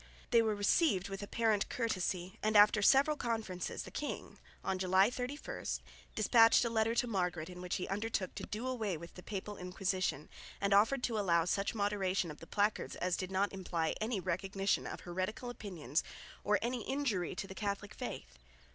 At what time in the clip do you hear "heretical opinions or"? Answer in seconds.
15.01-16.57